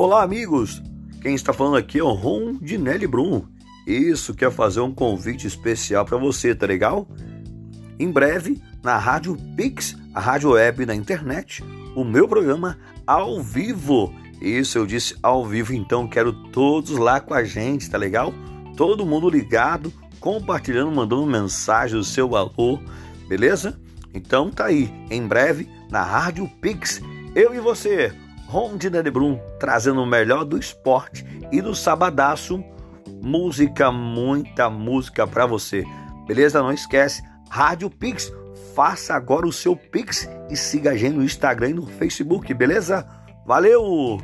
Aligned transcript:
Olá, 0.00 0.22
amigos! 0.22 0.80
Quem 1.20 1.34
está 1.34 1.52
falando 1.52 1.76
aqui 1.76 1.98
é 1.98 2.04
o 2.04 2.12
Ron 2.12 2.52
de 2.62 2.78
Nelly 2.78 3.08
Brum. 3.08 3.42
Isso 3.84 4.32
quer 4.32 4.48
fazer 4.52 4.78
um 4.78 4.94
convite 4.94 5.44
especial 5.44 6.04
para 6.04 6.16
você, 6.16 6.54
tá 6.54 6.66
legal? 6.66 7.08
Em 7.98 8.08
breve, 8.08 8.62
na 8.80 8.96
Rádio 8.96 9.36
Pix, 9.56 9.96
a 10.14 10.20
rádio 10.20 10.50
web 10.50 10.86
da 10.86 10.94
internet, 10.94 11.64
o 11.96 12.04
meu 12.04 12.28
programa 12.28 12.78
ao 13.04 13.42
vivo. 13.42 14.14
Isso 14.40 14.78
eu 14.78 14.86
disse 14.86 15.16
ao 15.20 15.44
vivo, 15.44 15.74
então 15.74 16.06
quero 16.06 16.32
todos 16.50 16.96
lá 16.96 17.18
com 17.18 17.34
a 17.34 17.42
gente, 17.42 17.90
tá 17.90 17.98
legal? 17.98 18.32
Todo 18.76 19.04
mundo 19.04 19.28
ligado, 19.28 19.92
compartilhando, 20.20 20.92
mandando 20.92 21.26
mensagem 21.26 21.98
do 21.98 22.04
seu 22.04 22.28
valor, 22.28 22.80
beleza? 23.28 23.80
Então 24.14 24.48
tá 24.48 24.66
aí, 24.66 24.94
em 25.10 25.26
breve 25.26 25.68
na 25.90 26.04
Rádio 26.04 26.48
Pix, 26.60 27.02
eu 27.34 27.52
e 27.52 27.58
você, 27.58 28.14
Ron 28.48 28.78
de 28.78 29.10
Brum, 29.10 29.38
trazendo 29.60 30.02
o 30.02 30.06
melhor 30.06 30.42
do 30.42 30.58
esporte 30.58 31.22
e 31.52 31.60
do 31.60 31.74
sabadaço, 31.74 32.64
música, 33.22 33.92
muita 33.92 34.70
música 34.70 35.26
para 35.26 35.44
você. 35.44 35.84
Beleza? 36.26 36.62
Não 36.62 36.72
esquece, 36.72 37.22
Rádio 37.50 37.90
Pix, 37.90 38.32
faça 38.74 39.14
agora 39.14 39.46
o 39.46 39.52
seu 39.52 39.76
Pix 39.76 40.26
e 40.48 40.56
siga 40.56 40.92
a 40.92 40.96
gente 40.96 41.16
no 41.16 41.24
Instagram 41.24 41.68
e 41.68 41.74
no 41.74 41.86
Facebook, 41.86 42.54
beleza? 42.54 43.06
Valeu! 43.46 44.18